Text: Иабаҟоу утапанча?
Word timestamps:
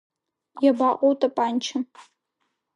Иабаҟоу 0.65 1.09
утапанча? 1.13 1.77